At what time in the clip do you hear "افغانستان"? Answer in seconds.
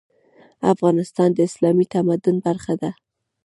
0.73-1.29